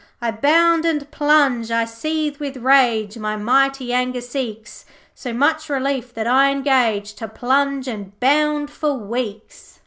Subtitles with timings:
[0.19, 6.11] 'I bound and plunge, I seethe with rage, My mighty anger seeks So much relief
[6.15, 9.77] that I engage To plunge and bound for weeks.'